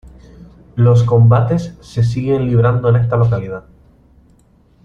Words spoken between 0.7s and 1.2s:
Los